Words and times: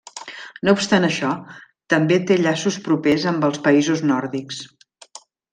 No 0.67 0.71
obstant 0.77 1.05
això, 1.09 1.29
també 1.95 2.19
té 2.31 2.39
llaços 2.41 2.79
propers 2.89 3.29
amb 3.33 3.47
els 3.51 3.63
països 3.69 4.05
nòrdics. 4.15 4.67